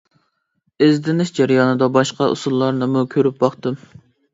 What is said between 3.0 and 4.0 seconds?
كۆرۈپ باقتىم.